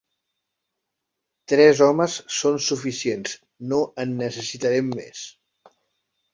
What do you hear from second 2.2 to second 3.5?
són suficients: